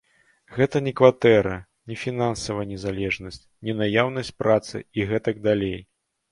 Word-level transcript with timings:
Гэта 0.57 0.77
не 0.87 0.93
кватэра, 1.01 1.57
не 1.91 1.97
фінансавая 2.05 2.65
незалежнасць, 2.73 3.39
не 3.69 3.79
наяўнасць 3.85 4.35
працы 4.43 4.85
і 4.99 5.09
гэтак 5.15 5.35
далей. 5.49 5.81